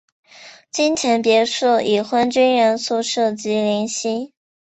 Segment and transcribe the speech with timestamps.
[0.71, 4.33] 金钱别墅已婚军人宿舍及林夕。